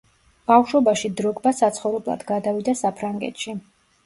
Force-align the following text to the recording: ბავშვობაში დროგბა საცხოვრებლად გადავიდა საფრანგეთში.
ბავშვობაში 0.51 1.11
დროგბა 1.19 1.51
საცხოვრებლად 1.57 2.25
გადავიდა 2.33 2.77
საფრანგეთში. 2.81 3.57